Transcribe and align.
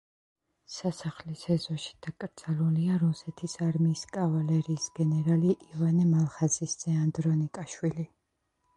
სასახლის 0.75 1.43
ეზოში 1.55 1.91
დაკრძალულია 2.07 2.97
რუსეთის 3.05 3.55
არმიის 3.67 4.05
კავალერიის 4.17 4.91
გენერალი 4.99 5.57
ივანე 5.69 6.11
მალხაზის 6.19 6.79
ძე 6.85 6.99
ანდრონიკაშვილი. 7.07 8.13